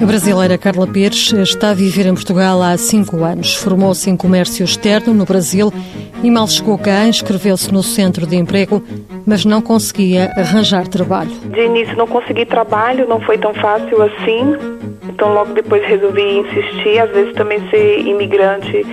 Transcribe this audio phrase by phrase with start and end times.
[0.00, 3.54] A brasileira Carla Pires está a viver em Portugal há cinco anos.
[3.54, 5.72] Formou-se em comércio externo no Brasil
[6.22, 8.82] e mal chegou cá, inscreveu-se no centro de emprego,
[9.24, 11.30] mas não conseguia arranjar trabalho.
[11.30, 14.54] De início não consegui trabalho, não foi tão fácil assim.
[15.20, 16.98] Então logo depois resolvi insistir.
[16.98, 18.86] Às vezes também ser imigrante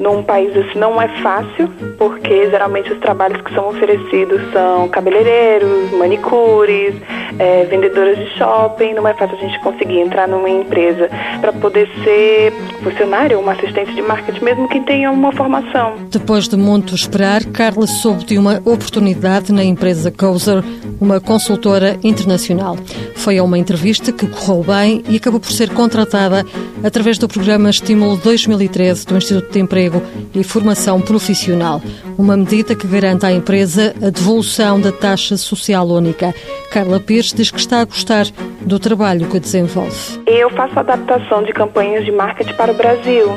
[0.00, 5.90] num país assim não é fácil, porque geralmente os trabalhos que são oferecidos são cabeleireiros,
[5.92, 6.94] manicures,
[7.38, 8.94] é, vendedoras de shopping.
[8.94, 11.08] Não é fácil a gente conseguir entrar numa empresa
[11.40, 12.52] para poder ser
[12.82, 15.94] funcionário ou uma assistente de marketing, mesmo que tenha uma formação.
[16.10, 20.62] Depois de muito esperar, Carla soube de uma oportunidade na empresa Cozer,
[21.00, 22.76] uma consultora internacional.
[23.16, 26.44] Foi a uma entrevista que correu bem e acabou por ser contratada
[26.82, 30.02] através do programa Estímulo 2013 do Instituto de Emprego
[30.34, 31.82] e Formação Profissional,
[32.18, 36.34] uma medida que garante à empresa a devolução da taxa social única.
[36.70, 38.26] Carla Pires diz que está a gostar
[38.62, 40.20] do trabalho que desenvolve.
[40.26, 43.28] Eu faço adaptação de campanhas de marketing para o Brasil.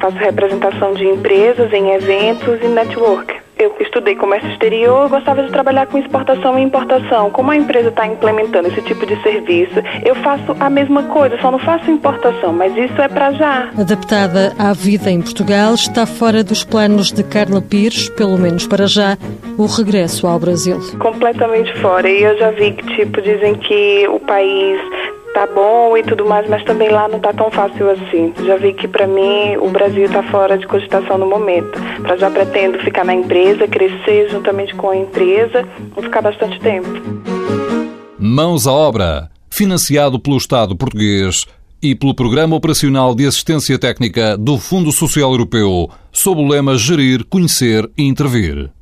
[0.00, 3.33] Faço representação de empresas em eventos e network.
[3.64, 7.30] Eu estudei comércio exterior, gostava de trabalhar com exportação e importação.
[7.30, 11.50] Como a empresa está implementando esse tipo de serviço, eu faço a mesma coisa, só
[11.50, 13.70] não faço importação, mas isso é para já.
[13.78, 18.86] Adaptada à vida em Portugal, está fora dos planos de Carla Pires, pelo menos para
[18.86, 19.16] já,
[19.56, 20.78] o regresso ao Brasil.
[20.98, 22.06] Completamente fora.
[22.06, 24.78] E eu já vi que, tipo, dizem que o país
[25.34, 28.32] tá bom e tudo mais, mas também lá não tá tão fácil assim.
[28.46, 31.78] Já vi que para mim o Brasil tá fora de cogitação no momento.
[32.02, 36.88] Para já pretendo ficar na empresa, crescer juntamente com a empresa e ficar bastante tempo.
[38.18, 41.44] Mãos à obra, financiado pelo Estado português
[41.82, 47.24] e pelo Programa Operacional de Assistência Técnica do Fundo Social Europeu, sob o lema Gerir,
[47.26, 48.70] Conhecer e Intervir.